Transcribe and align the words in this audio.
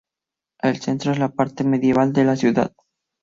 El 0.63 0.81
centro 0.81 1.11
es 1.11 1.19
la 1.19 1.29
parte 1.29 1.63
medieval 1.63 2.11
de 2.11 2.23
la 2.23 2.35
ciudad. 2.35 2.73